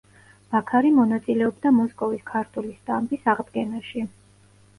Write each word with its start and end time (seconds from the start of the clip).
ბაქარი 0.53 0.91
მონაწილეობდა 0.99 1.73
მოსკოვის 1.75 2.25
ქართული 2.33 2.73
სტამბის 2.79 3.29
აღდგენაში. 3.37 4.05